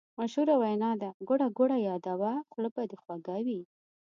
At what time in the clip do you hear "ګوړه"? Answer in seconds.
1.27-1.47, 1.57-1.77